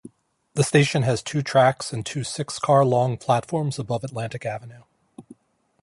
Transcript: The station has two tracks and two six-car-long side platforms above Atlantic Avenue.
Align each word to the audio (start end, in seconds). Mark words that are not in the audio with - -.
The 0.55 0.63
station 0.63 1.03
has 1.03 1.21
two 1.21 1.43
tracks 1.43 1.93
and 1.93 2.03
two 2.03 2.23
six-car-long 2.23 3.17
side 3.19 3.19
platforms 3.21 3.77
above 3.77 4.03
Atlantic 4.03 4.47
Avenue. 4.47 4.81